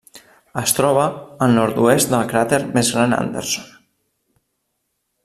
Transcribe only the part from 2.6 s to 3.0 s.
més